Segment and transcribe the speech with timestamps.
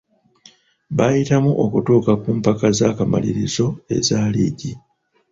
[0.95, 4.71] Baayitamu okutuuka ku mpaka z'akamalirizo eza liigi..